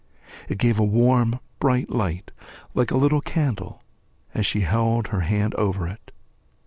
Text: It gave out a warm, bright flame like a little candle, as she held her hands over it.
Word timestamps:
It 0.49 0.57
gave 0.57 0.79
out 0.81 0.85
a 0.85 0.87
warm, 0.87 1.39
bright 1.59 1.85
flame 1.87 2.23
like 2.73 2.89
a 2.89 2.97
little 2.97 3.21
candle, 3.21 3.83
as 4.33 4.47
she 4.47 4.61
held 4.61 5.09
her 5.09 5.19
hands 5.19 5.53
over 5.59 5.87
it. 5.87 6.11